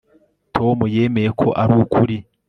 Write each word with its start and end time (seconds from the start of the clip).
tom 0.55 0.77
yemeye 0.95 1.29
ko 1.39 1.47
ari 1.61 1.73
ukuri 1.83 2.15